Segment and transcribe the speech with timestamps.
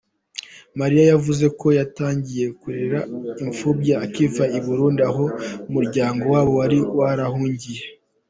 [0.79, 2.99] Mariya yavuze ko yatangiye kurera
[3.43, 5.25] imfubyi akiva i Burundi aho
[5.69, 7.83] umuryango wabo wari warahungiye.